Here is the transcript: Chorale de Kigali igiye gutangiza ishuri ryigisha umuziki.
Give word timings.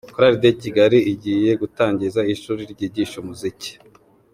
Chorale 0.13 0.37
de 0.43 0.49
Kigali 0.61 0.99
igiye 1.13 1.51
gutangiza 1.61 2.21
ishuri 2.33 2.61
ryigisha 2.71 3.15
umuziki. 3.23 3.71